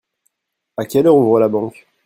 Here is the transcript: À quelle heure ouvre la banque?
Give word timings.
À 0.77 0.85
quelle 0.85 1.05
heure 1.05 1.15
ouvre 1.15 1.39
la 1.39 1.47
banque? 1.47 1.85